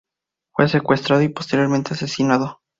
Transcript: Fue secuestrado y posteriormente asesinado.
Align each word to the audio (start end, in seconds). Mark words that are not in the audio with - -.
Fue 0.53 0.67
secuestrado 0.67 1.21
y 1.21 1.29
posteriormente 1.29 1.93
asesinado. 1.93 2.61